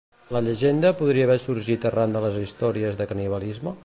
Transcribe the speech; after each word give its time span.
La 0.35 0.39
llegenda 0.45 0.91
podria 1.01 1.27
haver 1.29 1.35
sorgit 1.43 1.85
arran 1.91 2.17
de 2.17 2.25
les 2.27 2.39
històries 2.47 2.99
de 3.03 3.09
canibalisme? 3.13 3.79